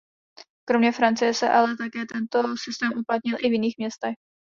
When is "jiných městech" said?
3.53-4.13